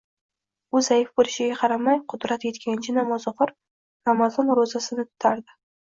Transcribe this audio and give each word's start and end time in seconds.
U 0.77 0.79
zaif 0.87 1.09
bo‘lishiga 1.19 1.57
qaramay, 1.59 2.01
qudrati 2.13 2.51
yetganicha 2.51 2.95
namoz 2.97 3.27
o‘qir, 3.33 3.53
ramazon 4.11 4.53
ro‘zasini 4.61 5.07
tutardi. 5.13 5.61